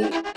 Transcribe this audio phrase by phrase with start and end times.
[0.00, 0.31] cool.